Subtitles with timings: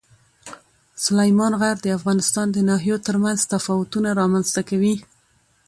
[1.05, 4.95] سلیمان غر د افغانستان د ناحیو ترمنځ تفاوتونه رامنځته کوي.